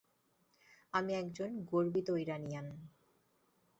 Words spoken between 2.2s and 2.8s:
Iranian!